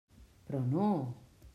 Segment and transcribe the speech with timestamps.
[0.47, 0.89] Però no!